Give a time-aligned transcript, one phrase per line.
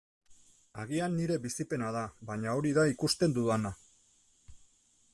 [0.83, 3.77] Agian nire bizipena da, baina hori da ikusten dudana.